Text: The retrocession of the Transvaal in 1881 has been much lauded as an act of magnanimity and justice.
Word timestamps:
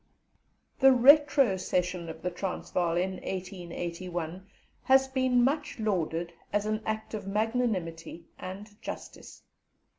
The 0.79 0.91
retrocession 0.91 2.09
of 2.09 2.23
the 2.23 2.31
Transvaal 2.31 2.97
in 2.97 3.11
1881 3.21 4.47
has 4.85 5.07
been 5.07 5.43
much 5.43 5.77
lauded 5.79 6.33
as 6.51 6.65
an 6.65 6.81
act 6.87 7.13
of 7.13 7.27
magnanimity 7.27 8.25
and 8.39 8.81
justice. 8.81 9.43